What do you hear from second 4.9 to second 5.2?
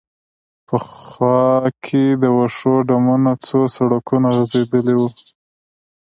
و.